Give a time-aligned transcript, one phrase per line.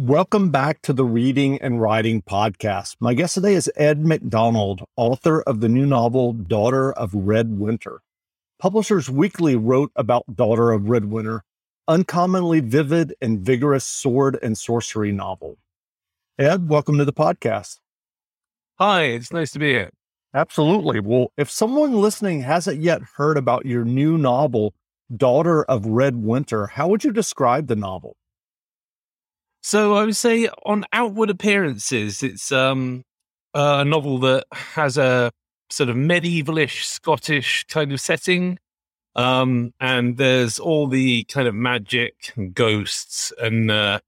[0.00, 2.96] Welcome back to the Reading and Writing Podcast.
[3.00, 7.98] My guest today is Ed McDonald, author of the new novel Daughter of Redwinter.
[8.58, 11.40] Publishers Weekly wrote about Daughter of Redwinter,
[11.86, 15.58] uncommonly vivid and vigorous sword and sorcery novel.
[16.38, 17.80] Ed, welcome to the podcast.
[18.78, 19.90] Hi, it's nice to be here.
[20.32, 21.00] Absolutely.
[21.00, 24.72] Well, if someone listening hasn't yet heard about your new novel,
[25.14, 28.16] Daughter of Redwinter, how would you describe the novel?
[29.62, 33.02] So I would say, on outward appearances, it's um,
[33.54, 35.32] a novel that has a
[35.68, 38.58] sort of medievalish Scottish kind of setting.
[39.16, 44.00] Um, and there's all the kind of magic and ghosts and uh,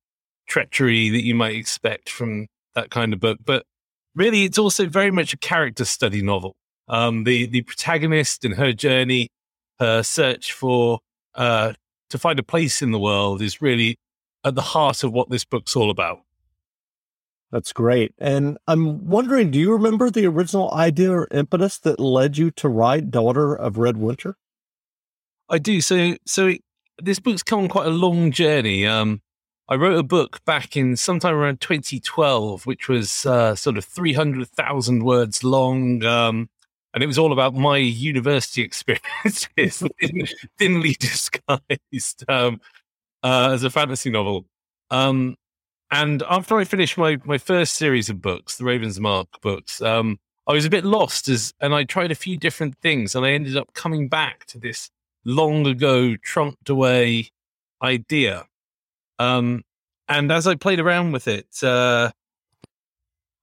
[0.47, 3.39] treachery that you might expect from that kind of book.
[3.45, 3.65] But
[4.15, 6.55] really, it's also very much a character study novel.
[6.89, 9.29] Um, the the protagonist and her journey,
[9.81, 11.01] her search for
[11.35, 11.73] uh,
[12.11, 13.97] to find a place in the world, is really
[14.45, 16.21] at the heart of what this book's all about.
[17.51, 18.15] That's great.
[18.19, 22.69] And I'm wondering, do you remember the original idea or impetus that led you to
[22.69, 24.35] write Daughter of Redwinter?
[25.51, 25.83] I do.
[25.83, 26.55] So, so
[27.01, 28.87] this book's come on quite a long journey.
[28.87, 29.21] Um,
[29.69, 35.05] I wrote a book back in sometime around 2012, which was uh, sort of 300,000
[35.05, 36.03] words long.
[36.05, 36.49] Um,
[36.95, 39.83] and it was all about my university experiences,
[40.59, 42.25] thinly disguised.
[42.29, 42.61] Um,
[43.23, 44.47] uh, as a fantasy novel.
[44.91, 45.37] Um,
[45.91, 50.19] and after I finished my, my first series of books, the Raven's Mark books, um,
[50.47, 53.33] I was a bit lost as, and I tried a few different things, and I
[53.33, 54.91] ended up coming back to this
[55.25, 57.31] long ago trunked away
[57.83, 58.47] idea.
[59.19, 59.65] Um,
[60.09, 62.11] and as I played around with it, uh,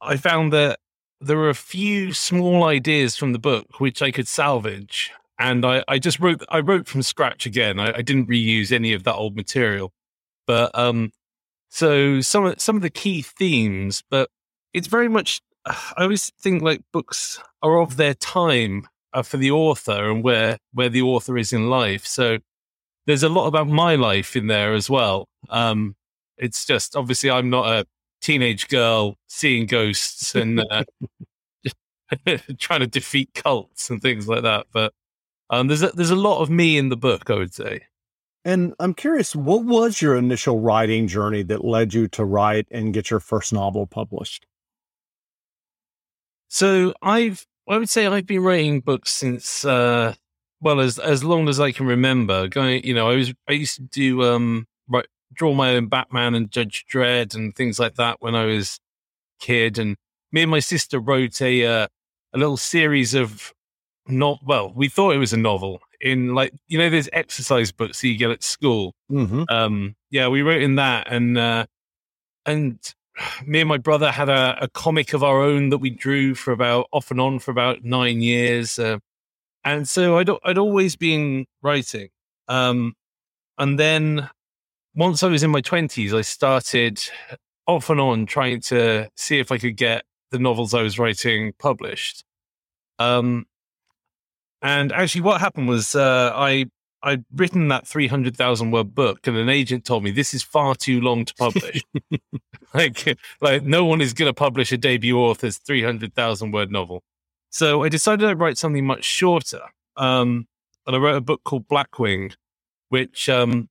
[0.02, 0.80] I found that
[1.22, 5.84] there were a few small ideas from the book which I could salvage and I,
[5.88, 7.80] I just wrote I wrote from scratch again.
[7.80, 9.94] I, I didn't reuse any of that old material,
[10.46, 11.12] but um,
[11.70, 14.30] so some of some of the key themes, but
[14.74, 15.42] it's very much.
[15.66, 20.58] I always think like books are of their time uh, for the author and where
[20.74, 22.06] where the author is in life.
[22.06, 22.40] So
[23.08, 25.28] there's a lot about my life in there as well.
[25.50, 25.96] Um,
[26.38, 27.86] it's just obviously I'm not a
[28.22, 30.84] teenage girl seeing ghosts and uh,
[32.60, 34.94] trying to defeat cults and things like that, but
[35.50, 37.82] um, there's a, there's a lot of me in the book, I would say.
[38.46, 42.94] And I'm curious, what was your initial writing journey that led you to write and
[42.94, 44.46] get your first novel published?
[46.48, 50.16] So I've I would say I've been writing books since uh,
[50.62, 52.48] well as as long as I can remember.
[52.48, 56.34] Going, you know, I was I used to do um write, draw my own Batman
[56.34, 58.80] and Judge Dredd and things like that when I was
[59.40, 59.78] kid.
[59.78, 59.96] And
[60.32, 61.88] me and my sister wrote a uh,
[62.34, 63.54] a little series of
[64.10, 68.02] not well we thought it was a novel in like you know there's exercise books
[68.02, 68.94] that you get at school?
[69.12, 69.44] Mm-hmm.
[69.50, 71.66] um yeah we wrote in that and uh
[72.46, 72.80] and
[73.46, 76.54] me and my brother had a, a, comic of our own that we drew for
[76.54, 78.98] about off and on for about nine years uh,
[79.66, 82.10] and so I'd, I'd always been writing.
[82.48, 82.94] Um
[83.58, 84.30] and then
[84.96, 87.00] once i was in my 20s i started
[87.68, 91.54] off and on trying to see if i could get the novels i was writing
[91.60, 92.24] published.
[93.00, 93.46] Um
[94.62, 96.66] and actually, what happened was uh, I
[97.02, 100.44] I'd written that three hundred thousand word book, and an agent told me this is
[100.44, 101.84] far too long to publish.
[102.74, 106.72] like, like no one is going to publish a debut author's three hundred thousand word
[106.72, 107.04] novel.
[107.50, 109.62] So I decided I'd write something much shorter.
[109.98, 110.48] Um,
[110.86, 112.34] and I wrote a book called Blackwing,
[112.90, 113.70] which um,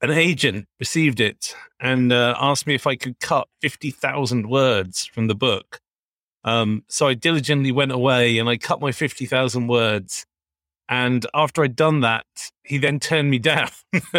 [0.00, 5.06] an agent received it and uh, asked me if I could cut fifty thousand words
[5.06, 5.80] from the book
[6.44, 10.26] um, so I diligently went away and I cut my 50,000 words.
[10.88, 12.24] And after I'd done that,
[12.62, 13.68] he then turned me down.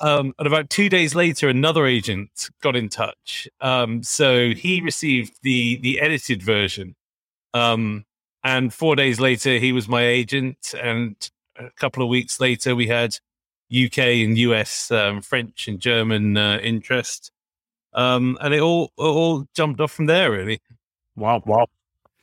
[0.00, 3.46] um, and about two days later, another agent got in touch.
[3.60, 6.96] Um, so he received the the edited version.
[7.54, 8.06] Um,
[8.42, 10.74] and four days later, he was my agent.
[10.80, 11.14] And
[11.56, 13.18] a couple of weeks later, we had
[13.74, 17.30] UK and US, um, French and German uh, interest.
[17.92, 20.60] Um, and it all it all jumped off from there, really.
[21.16, 21.66] Wow, wow.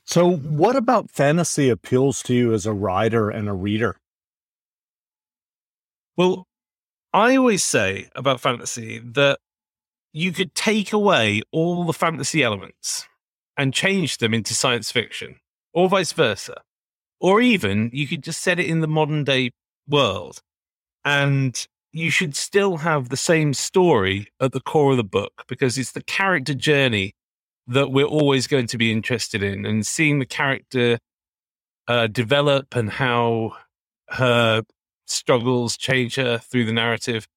[0.04, 3.96] So, what about fantasy appeals to you as a writer and a reader?
[6.16, 6.46] Well,
[7.12, 9.38] I always say about fantasy that
[10.12, 13.08] you could take away all the fantasy elements
[13.56, 15.36] and change them into science fiction,
[15.72, 16.62] or vice versa.
[17.20, 19.50] Or even you could just set it in the modern day
[19.88, 20.40] world
[21.04, 25.78] and you should still have the same story at the core of the book because
[25.78, 27.14] it's the character journey
[27.68, 30.98] that we're always going to be interested in and seeing the character
[31.86, 33.52] uh, develop and how
[34.08, 34.62] her
[35.06, 37.28] struggles change her through the narrative.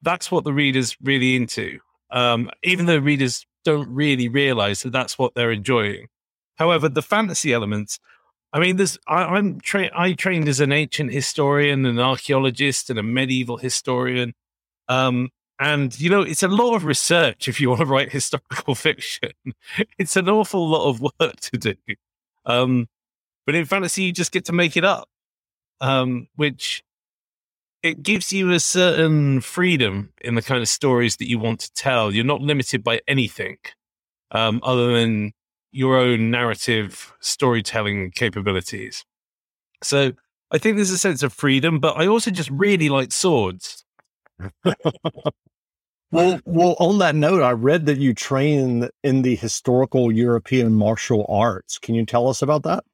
[0.00, 1.78] that's what the reader's really into.
[2.10, 6.06] Um, even though readers don't really realize that that's what they're enjoying.
[6.56, 7.98] However, the fantasy elements,
[8.52, 12.98] I mean, there's I, am tra- I trained as an ancient historian, an archaeologist, and
[12.98, 14.34] a medieval historian.
[14.88, 15.30] Um,
[15.60, 19.32] and you know, it's a lot of research if you want to write historical fiction.
[19.98, 21.74] it's an awful lot of work to do.
[22.44, 22.88] Um,
[23.46, 25.08] but in fantasy, you just get to make it up,
[25.80, 26.82] um, which
[27.82, 31.72] it gives you a certain freedom in the kind of stories that you want to
[31.72, 32.12] tell.
[32.12, 33.58] You're not limited by anything
[34.30, 35.32] um, other than
[35.72, 39.04] your own narrative storytelling capabilities.
[39.82, 40.12] So
[40.50, 43.84] I think there's a sense of freedom, but I also just really like swords.
[46.10, 51.24] well, well, on that note, I read that you train in the historical European martial
[51.28, 51.78] arts.
[51.78, 52.84] Can you tell us about that?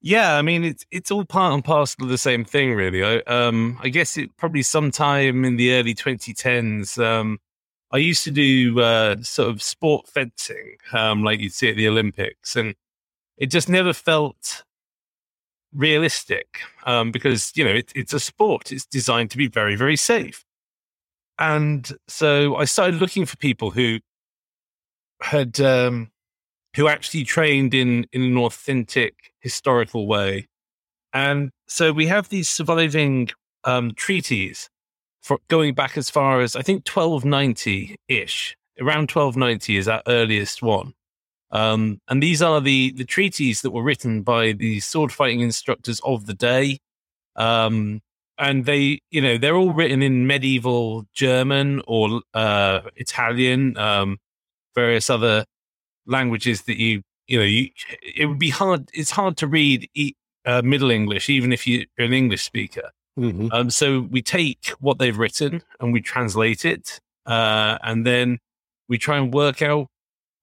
[0.00, 3.02] Yeah, I mean it's it's all part and parcel of the same thing, really.
[3.02, 7.02] I um I guess it probably sometime in the early 2010s.
[7.04, 7.38] Um,
[7.90, 11.88] I used to do uh, sort of sport fencing, um, like you'd see at the
[11.88, 12.74] Olympics, and
[13.38, 14.64] it just never felt
[15.72, 19.96] realistic um, because you know it, it's a sport; it's designed to be very, very
[19.96, 20.44] safe.
[21.38, 24.00] And so I started looking for people who
[25.22, 26.10] had um,
[26.76, 30.48] who actually trained in in an authentic historical way.
[31.14, 33.30] And so we have these surviving
[33.64, 34.68] um, treaties
[35.28, 38.56] for going back as far as I think 1290 ish.
[38.80, 40.94] Around 1290 is our earliest one.
[41.50, 46.00] Um, and these are the the treaties that were written by the sword fighting instructors
[46.02, 46.78] of the day.
[47.36, 48.00] Um,
[48.38, 54.18] and they, you know, they're all written in medieval German or uh, Italian, um,
[54.74, 55.44] various other
[56.06, 57.68] languages that you you know you
[58.02, 59.86] it would be hard it's hard to read
[60.46, 63.48] uh, middle english even if you're an english speaker mm-hmm.
[63.52, 68.38] um, so we take what they've written and we translate it uh, and then
[68.88, 69.88] we try and work out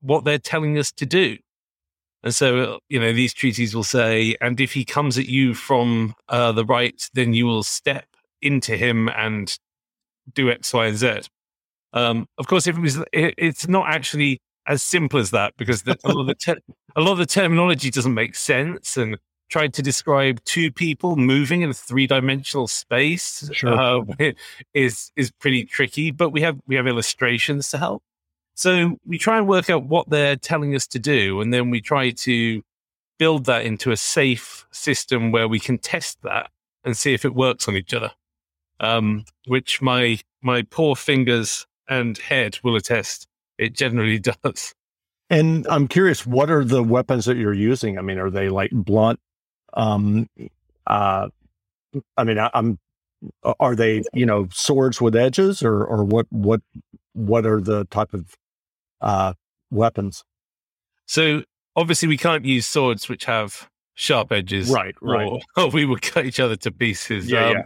[0.02, 1.38] what they're telling us to do
[2.24, 6.14] and so you know these treaties will say and if he comes at you from
[6.30, 8.06] uh, the right then you will step
[8.42, 9.58] into him and
[10.34, 11.22] do x y and z
[11.94, 15.84] um, of course if it was it, it's not actually as simple as that because
[15.84, 16.58] the, a, lot of the
[16.96, 19.18] a lot of the terminology doesn't make sense and
[19.50, 23.74] trying to describe two people moving in a three-dimensional space sure.
[23.74, 24.32] uh,
[24.74, 28.04] is is pretty tricky but we have we have illustrations to help
[28.56, 31.82] so we try and work out what they're telling us to do and then we
[31.82, 32.62] try to
[33.18, 36.50] build that into a safe system where we can test that
[36.84, 38.12] and see if it works on each other
[38.80, 43.28] um, which my my poor fingers and head will attest
[43.58, 44.74] it generally does.
[45.30, 47.98] And I'm curious, what are the weapons that you're using?
[47.98, 49.20] I mean, are they like blunt?
[49.76, 50.28] Um,
[50.88, 51.28] uh,
[52.18, 52.80] I mean, I, am
[53.60, 56.62] Are they you know swords with edges, or or what what
[57.14, 58.36] what are the type of
[59.02, 59.34] uh,
[59.72, 60.24] weapons?
[61.06, 61.44] So
[61.76, 64.96] obviously, we can't use swords which have sharp edges, right?
[65.02, 65.28] Right.
[65.28, 67.30] Or, or we would cut each other to pieces.
[67.30, 67.64] Yeah, um, yeah.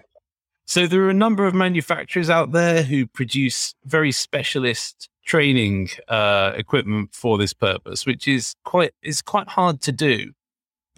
[0.65, 6.53] So there are a number of manufacturers out there who produce very specialist training uh,
[6.55, 10.31] equipment for this purpose, which is quite is quite hard to do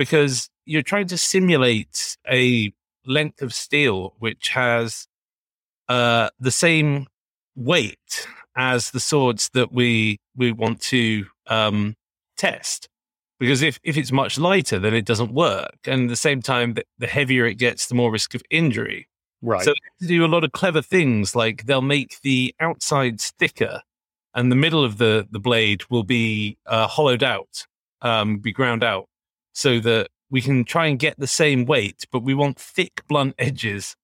[0.01, 2.73] because you're trying to simulate a
[3.05, 5.07] length of steel which has
[5.89, 7.05] uh, the same
[7.55, 11.95] weight as the swords that we we want to um,
[12.35, 12.89] test.
[13.39, 15.77] Because if, if it's much lighter, then it doesn't work.
[15.85, 19.07] And at the same time, the, the heavier it gets, the more risk of injury.
[19.43, 19.63] Right.
[19.63, 23.81] So they do a lot of clever things, like they'll make the outsides thicker,
[24.33, 27.67] and the middle of the the blade will be uh, hollowed out,
[28.01, 29.07] um, be ground out,
[29.53, 33.35] so that we can try and get the same weight, but we want thick, blunt
[33.37, 33.95] edges.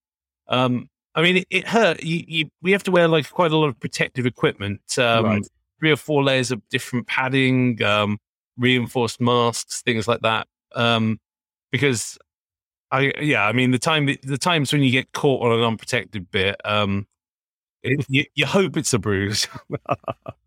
[0.47, 2.03] Um, I mean, it, it hurt.
[2.03, 5.47] You, you, we have to wear like quite a lot of protective equipment, um, right.
[5.79, 8.19] three or four layers of different padding, um,
[8.57, 10.47] reinforced masks, things like that.
[10.75, 11.19] Um,
[11.71, 12.17] because
[12.91, 16.29] I yeah, I mean the time the times when you get caught on an unprotected
[16.31, 17.07] bit, um,
[17.83, 19.47] it, you, you hope it's a bruise.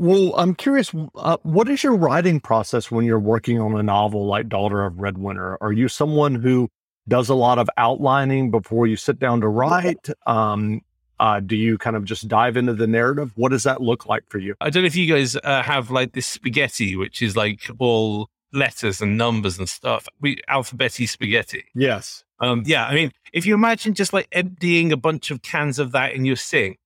[0.00, 4.24] Well, I'm curious, uh, what is your writing process when you're working on a novel
[4.24, 5.58] like Daughter of Redwinter?
[5.60, 6.70] Are you someone who
[7.06, 10.08] does a lot of outlining before you sit down to write?
[10.26, 10.80] Um,
[11.18, 13.32] uh, do you kind of just dive into the narrative?
[13.34, 14.54] What does that look like for you?
[14.62, 18.30] I don't know if you guys uh, have like this spaghetti, which is like all
[18.54, 20.08] letters and numbers and stuff.
[20.18, 21.64] We alphabeti spaghetti.
[21.74, 22.24] Yes.
[22.38, 25.92] Um, yeah, I mean, if you imagine just like emptying a bunch of cans of
[25.92, 26.78] that in your sink,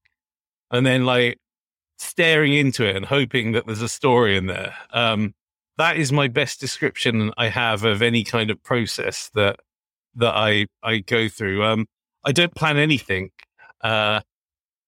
[0.72, 1.38] and then like
[2.04, 4.74] staring into it and hoping that there's a story in there.
[4.92, 5.34] Um,
[5.78, 9.60] that is my best description I have of any kind of process that
[10.16, 11.64] that I I go through.
[11.64, 11.86] Um,
[12.24, 13.30] I don't plan anything.
[13.80, 14.20] Uh,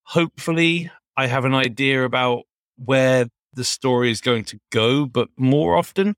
[0.04, 2.44] hopefully, I have an idea about
[2.76, 6.14] where the story is going to go, but more often,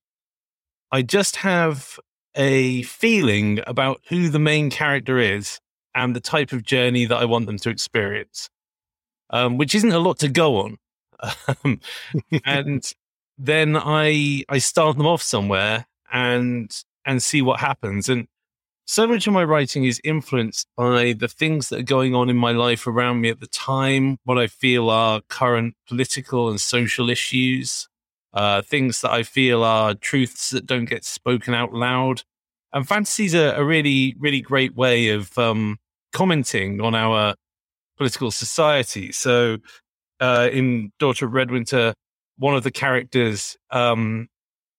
[0.93, 1.99] I just have
[2.35, 5.61] a feeling about who the main character is
[5.95, 8.51] and the type of journey that I want them to experience
[9.31, 10.77] um, which isn't a lot to go on.
[11.65, 11.81] Um,
[12.45, 12.85] and
[13.39, 16.71] then I I start them off somewhere and
[17.05, 18.09] and see what happens.
[18.09, 18.27] And
[18.87, 22.37] so much of my writing is influenced by the things that are going on in
[22.37, 27.11] my life around me at the time, what I feel are current political and social
[27.11, 27.87] issues,
[28.33, 32.23] uh, things that I feel are truths that don't get spoken out loud.
[32.73, 35.79] And fantasy's a, a really, really great way of um,
[36.13, 37.35] commenting on our
[37.99, 39.13] political society.
[39.13, 39.59] So,
[40.21, 41.95] uh, in Daughter of Redwinter,
[42.39, 44.29] one of the characters, um,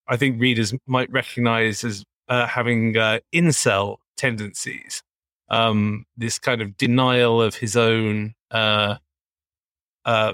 [0.07, 5.03] I think readers might recognize as uh, having uh, incel tendencies.
[5.49, 8.97] Um, this kind of denial of his own, uh,
[10.05, 10.33] uh,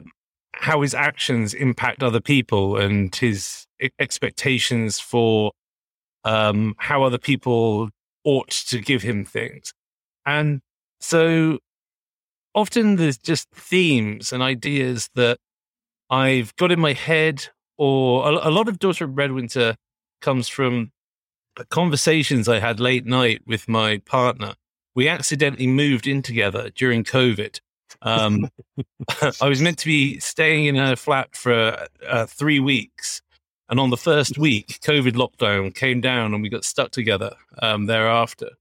[0.53, 3.65] how his actions impact other people, and his
[3.99, 5.51] expectations for
[6.25, 7.89] um, how other people
[8.23, 9.73] ought to give him things.
[10.25, 10.61] And
[10.99, 11.59] so
[12.55, 15.37] often there's just themes and ideas that
[16.09, 17.47] I've got in my head,
[17.77, 19.75] or a, a lot of Daughter of Redwinter
[20.21, 20.91] comes from
[21.69, 24.55] conversations I had late night with my partner.
[24.95, 27.59] We accidentally moved in together during COVID.
[28.01, 28.49] Um,
[29.41, 33.21] I was meant to be staying in a flat for uh, three weeks.
[33.67, 37.31] And on the first week, COVID lockdown came down and we got stuck together
[37.61, 38.51] um, thereafter.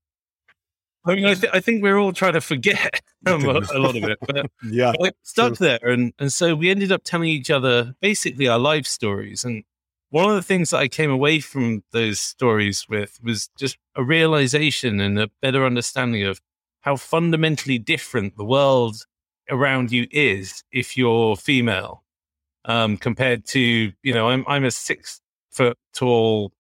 [1.07, 4.19] I mean, I, th- I, think we're all trying to forget a lot of it,
[4.27, 8.49] but yeah, like stuck there, and and so we ended up telling each other basically
[8.49, 9.45] our life stories.
[9.45, 9.65] And
[10.09, 14.03] one of the things that I came away from those stories with was just a
[14.03, 16.41] realization and a better understanding of
[16.81, 18.97] how fundamentally different the world
[19.51, 22.03] around you is if you're female,
[22.65, 25.21] um, compared to you know, I'm I'm a six
[25.51, 26.53] foot tall.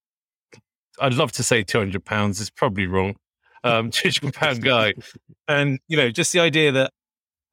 [1.01, 2.41] I'd love to say 200 pounds.
[2.41, 3.17] It's probably wrong
[3.65, 4.95] um, 200 pound guy.
[5.49, 6.93] And, you know, just the idea that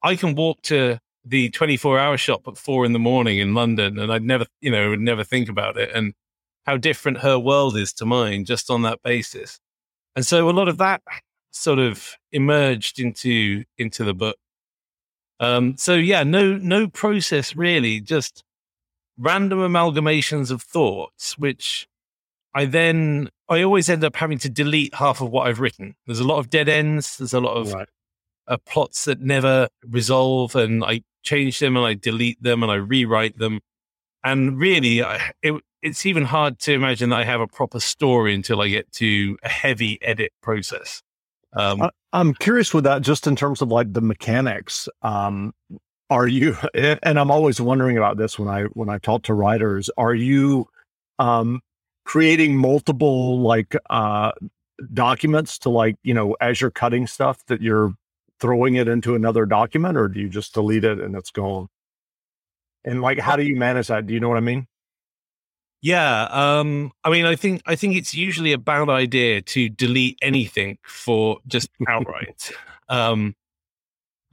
[0.04, 3.98] I can walk to the 24 hour shop at four in the morning in London
[3.98, 6.14] and I'd never, you know, would never think about it and
[6.66, 9.60] how different her world is to mine just on that basis.
[10.16, 11.02] And so a lot of that
[11.52, 14.38] sort of emerged into, into the book.
[15.40, 18.44] Um, so yeah, no, no process really, just
[19.18, 21.88] random amalgamations of thoughts, which
[22.54, 25.96] I then I always end up having to delete half of what I've written.
[26.06, 27.18] There's a lot of dead ends.
[27.18, 27.90] There's a lot of right.
[28.48, 32.76] uh, plots that never resolve, and I change them and I delete them and I
[32.76, 33.60] rewrite them.
[34.24, 38.36] And really, I, it, it's even hard to imagine that I have a proper story
[38.36, 41.02] until I get to a heavy edit process.
[41.54, 44.88] Um, I, I'm curious with that, just in terms of like the mechanics.
[45.02, 45.54] Um,
[46.10, 46.58] are you?
[46.74, 49.90] And I'm always wondering about this when I when I talk to writers.
[49.98, 50.68] Are you
[51.20, 51.62] um,
[52.04, 54.32] creating multiple like uh
[54.94, 57.94] documents to like you know as you're cutting stuff that you're
[58.40, 61.68] throwing it into another document or do you just delete it and it's gone?
[62.84, 64.08] And like how do you manage that?
[64.08, 64.68] Do you know what i mean?
[65.82, 70.18] Yeah um i mean i think i think it's usually a bad idea to delete
[70.22, 72.52] anything for just outright.
[72.90, 73.36] Um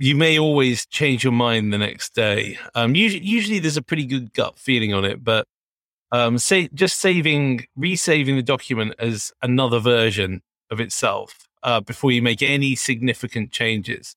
[0.00, 2.58] you may always change your mind the next day.
[2.74, 5.46] Um usually, usually there's a pretty good gut feeling on it but
[6.12, 12.22] um, say just saving, resaving the document as another version of itself uh, before you
[12.22, 14.14] make any significant changes.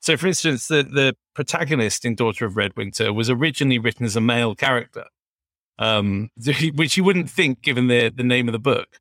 [0.00, 4.20] So, for instance, the the protagonist in Daughter of Redwinter was originally written as a
[4.20, 5.04] male character,
[5.78, 6.30] um,
[6.74, 8.98] which you wouldn't think given the the name of the book.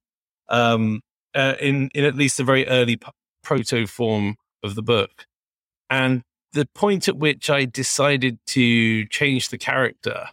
[0.50, 1.01] Um,
[1.36, 3.12] uh, in in at least the very early p-
[3.44, 5.27] proto form of the book,
[5.89, 10.29] and the point at which I decided to change the character,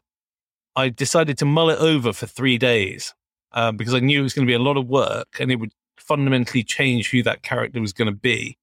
[0.77, 3.15] I decided to mull it over for three days
[3.53, 5.57] um, because I knew it was going to be a lot of work and it
[5.57, 8.59] would fundamentally change who that character was going to be.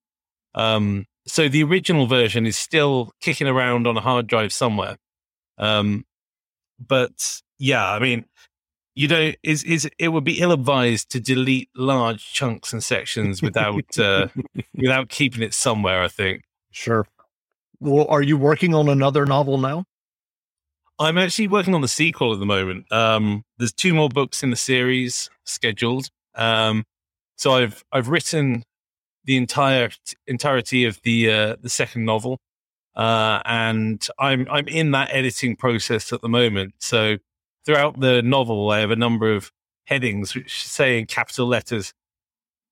[0.53, 4.97] Um, so the original version is still kicking around on a hard drive somewhere.
[5.57, 6.05] Um,
[6.79, 8.25] but yeah, I mean,
[8.95, 13.41] you know, is is it would be ill advised to delete large chunks and sections
[13.41, 14.27] without uh,
[14.75, 16.01] without keeping it somewhere.
[16.01, 16.43] I think.
[16.71, 17.07] Sure.
[17.79, 19.85] Well, are you working on another novel now?
[20.99, 22.91] I'm actually working on the sequel at the moment.
[22.91, 26.09] Um, there's two more books in the series scheduled.
[26.35, 26.85] Um,
[27.37, 28.63] so I've I've written
[29.25, 29.89] the entire
[30.27, 32.39] entirety of the uh, the second novel,
[32.95, 36.75] uh, and I'm I'm in that editing process at the moment.
[36.79, 37.17] So
[37.65, 39.51] throughout the novel, I have a number of
[39.85, 41.93] headings which say in capital letters,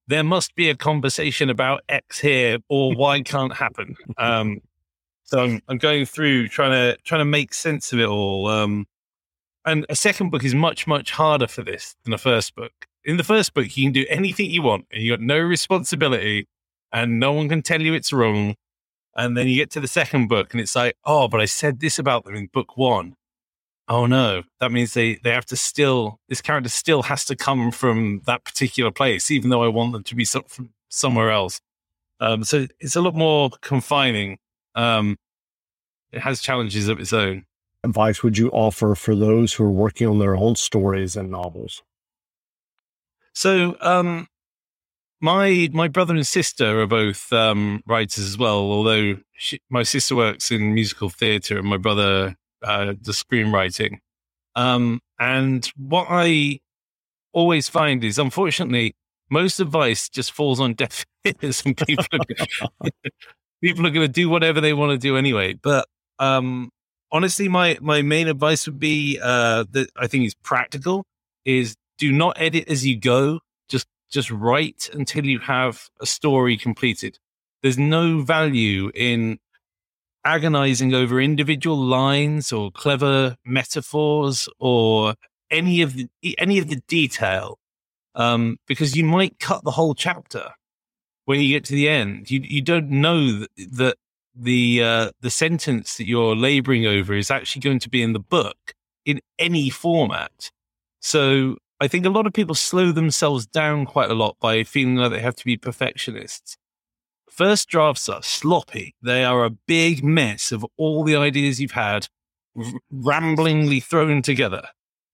[0.07, 4.59] "There must be a conversation about X here, or Y can't happen." Um,
[5.29, 8.47] so I'm, I'm going through trying to trying to make sense of it all.
[8.47, 8.87] Um,
[9.63, 12.71] and a second book is much much harder for this than a first book.
[13.03, 16.47] In the first book, you can do anything you want, and you got no responsibility,
[16.91, 18.55] and no one can tell you it's wrong.
[19.15, 21.79] And then you get to the second book, and it's like, oh, but I said
[21.79, 23.15] this about them in book one.
[23.87, 27.69] Oh no, that means they they have to still this character still has to come
[27.69, 31.61] from that particular place, even though I want them to be from somewhere else.
[32.19, 34.39] Um, so it's a lot more confining
[34.79, 35.17] um,
[36.11, 37.45] it has challenges of its own.
[37.83, 41.83] Advice would you offer for those who are working on their own stories and novels?
[43.33, 44.27] So, um,
[45.21, 48.59] my my brother and sister are both um, writers as well.
[48.71, 53.99] Although she, my sister works in musical theatre and my brother uh, does screenwriting.
[54.55, 56.59] Um, and what I
[57.33, 58.95] always find is, unfortunately,
[59.29, 61.05] most advice just falls on deaf
[61.43, 62.89] ears, and people are,
[63.61, 65.53] people are going to do whatever they want to do anyway.
[65.53, 65.87] But
[66.19, 66.69] um,
[67.11, 71.05] honestly, my my main advice would be uh, that I think is practical:
[71.45, 73.39] is do not edit as you go.
[73.69, 77.19] Just just write until you have a story completed.
[77.61, 79.39] There's no value in
[80.25, 85.15] agonizing over individual lines or clever metaphors or
[85.49, 87.57] any of the any of the detail
[88.15, 90.51] um, because you might cut the whole chapter
[91.29, 92.31] when you get to the end.
[92.31, 93.97] You you don't know that, that
[94.35, 98.19] the uh, the sentence that you're laboring over is actually going to be in the
[98.19, 98.73] book
[99.05, 100.49] in any format.
[101.01, 104.95] So I think a lot of people slow themselves down quite a lot by feeling
[104.95, 106.57] like they have to be perfectionists.
[107.29, 108.95] First drafts are sloppy.
[108.99, 112.07] They are a big mess of all the ideas you've had
[112.57, 114.63] r- ramblingly thrown together.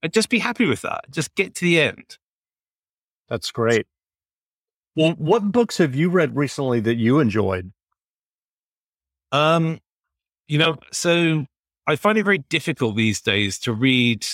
[0.01, 1.11] And just be happy with that.
[1.11, 2.19] Just get to the end.
[3.27, 3.85] That's great.
[4.95, 7.71] Well, what books have you read recently that you enjoyed?
[9.31, 9.79] Um,
[10.47, 11.45] you know, so
[11.85, 14.25] I find it very difficult these days to read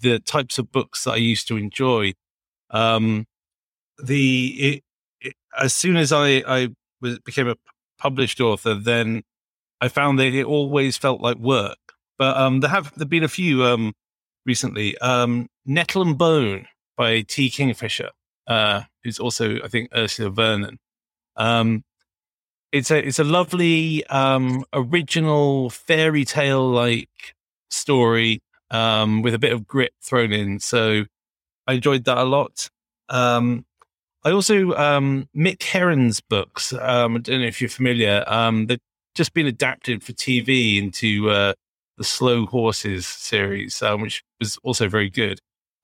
[0.00, 2.12] the types of books that I used to enjoy.
[2.70, 3.26] Um,
[4.02, 4.84] the it,
[5.20, 6.68] it, as soon as I I
[7.00, 7.56] was, became a
[7.98, 9.22] published author, then
[9.80, 11.78] I found that it always felt like work.
[12.18, 13.94] But um, there have there been a few um,
[14.44, 14.96] recently.
[14.98, 17.50] Um, Nettle and Bone by T.
[17.50, 18.10] Kingfisher,
[18.46, 20.78] uh, who's also I think Ursula Vernon.
[21.36, 21.84] Um,
[22.72, 27.34] it's a it's a lovely um, original fairy tale like
[27.70, 30.60] story um, with a bit of grit thrown in.
[30.60, 31.04] So
[31.66, 32.70] I enjoyed that a lot.
[33.08, 33.64] Um,
[34.24, 36.72] I also um, Mick Herron's books.
[36.72, 38.24] Um, I don't know if you're familiar.
[38.26, 38.78] Um, they've
[39.14, 41.54] just been adapted for TV into uh,
[41.96, 45.40] the Slow Horses series, um, which was also very good.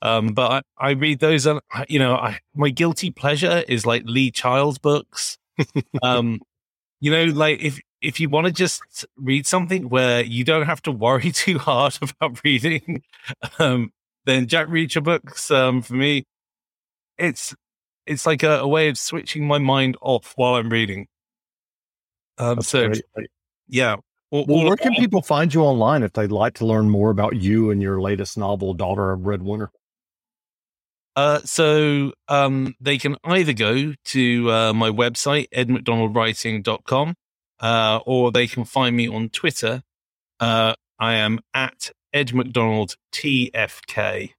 [0.07, 1.47] Um, but I, I, read those.
[1.47, 5.37] And you know, I, my guilty pleasure is like Lee Child books.
[6.03, 6.41] um,
[7.01, 10.81] you know, like if if you want to just read something where you don't have
[10.83, 13.03] to worry too hard about reading,
[13.59, 13.93] um,
[14.27, 16.25] then Jack Reacher books um, for me,
[17.19, 17.55] it's
[18.07, 21.09] it's like a, a, way of switching my mind off while I'm reading.
[22.39, 23.31] Um, so, great.
[23.67, 23.97] yeah.
[24.31, 27.37] Well, well, where can people find you online if they'd like to learn more about
[27.37, 29.69] you and your latest novel, Daughter of Redwinter?
[31.17, 37.15] Uh, so um, they can either go to uh, my website, edmcdonaldwriting.com,
[37.61, 39.83] uh, or they can find me on Twitter.
[40.39, 44.33] Uh, I am at Ed McDonald TFK.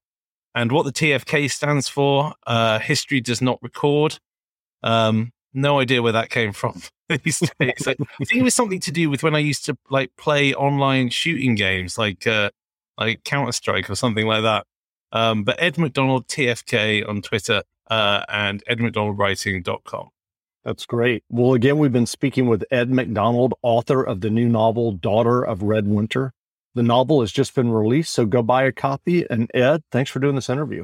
[0.53, 4.19] And what the TFK stands for, uh, history does not record.
[4.83, 7.87] Um, no idea where that came from these days.
[7.87, 11.09] I think it was something to do with when I used to like play online
[11.09, 12.51] shooting games like uh,
[12.97, 14.65] like Counter Strike or something like that.
[15.11, 20.09] Um, but Ed McDonald TFK on Twitter uh, and edmcdonaldwriting.com.
[20.65, 21.23] That's great.
[21.29, 25.59] Well, again, we've been speaking with Ed McDonald, author of the new novel, Daughter of
[25.59, 26.31] Redwinter.
[26.75, 29.25] The novel has just been released, so go buy a copy.
[29.29, 30.83] And Ed, thanks for doing this interview.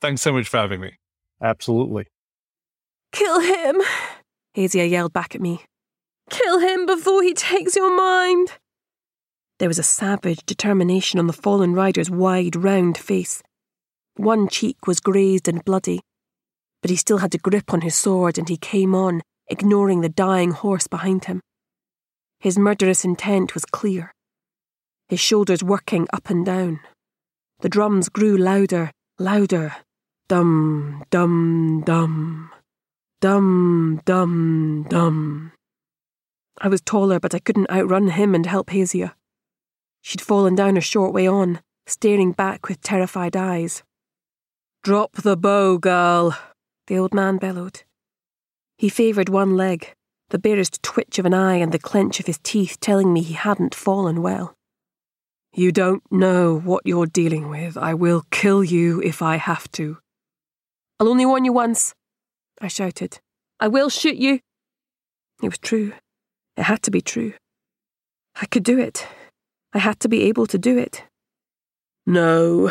[0.00, 0.94] Thanks so much for having me.
[1.42, 2.06] Absolutely.
[3.12, 3.82] Kill him,
[4.56, 5.60] Hazia yelled back at me.
[6.30, 8.52] Kill him before he takes your mind.
[9.62, 13.44] There was a savage determination on the fallen rider's wide, round face.
[14.16, 16.00] One cheek was grazed and bloody,
[16.80, 20.08] but he still had a grip on his sword and he came on, ignoring the
[20.08, 21.40] dying horse behind him.
[22.40, 24.12] His murderous intent was clear.
[25.08, 26.80] His shoulders working up and down.
[27.60, 29.76] The drums grew louder, louder.
[30.26, 32.50] Dum, dum, dum.
[33.20, 35.52] Dum, dum, dum.
[36.58, 39.12] I was taller, but I couldn't outrun him and help Hazia.
[40.02, 43.82] She'd fallen down a short way on, staring back with terrified eyes.
[44.82, 46.36] Drop the bow, girl,
[46.88, 47.84] the old man bellowed.
[48.76, 49.94] He favoured one leg,
[50.30, 53.34] the barest twitch of an eye and the clench of his teeth telling me he
[53.34, 54.56] hadn't fallen well.
[55.54, 57.76] You don't know what you're dealing with.
[57.76, 59.98] I will kill you if I have to.
[60.98, 61.94] I'll only warn you once,
[62.60, 63.20] I shouted.
[63.60, 64.40] I will shoot you.
[65.42, 65.92] It was true.
[66.56, 67.34] It had to be true.
[68.34, 69.06] I could do it.
[69.74, 71.04] I had to be able to do it.
[72.06, 72.70] No,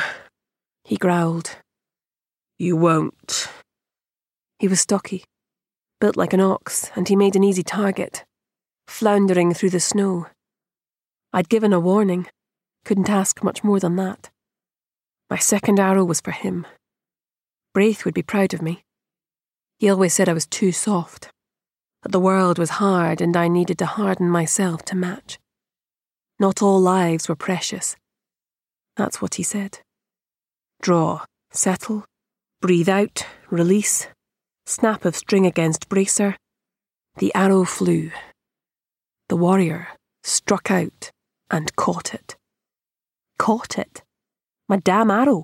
[0.83, 1.57] he growled.
[2.59, 3.47] You won't.
[4.59, 5.23] He was stocky,
[5.99, 8.23] built like an ox, and he made an easy target,
[8.87, 10.27] floundering through the snow.
[11.33, 12.27] I'd given a warning,
[12.85, 14.29] couldn't ask much more than that.
[15.29, 16.67] My second arrow was for him.
[17.73, 18.83] Braith would be proud of me.
[19.79, 21.29] He always said I was too soft,
[22.03, 25.39] that the world was hard and I needed to harden myself to match.
[26.41, 27.95] Not all lives were precious.
[28.97, 29.77] That's what he said.
[30.81, 32.03] Draw, settle,
[32.61, 34.07] breathe out, release,
[34.65, 36.35] snap of string against bracer.
[37.17, 38.09] The arrow flew.
[39.29, 39.89] The warrior
[40.23, 41.11] struck out
[41.51, 42.35] and caught it.
[43.37, 44.01] Caught it.
[44.67, 45.43] My damn arrow.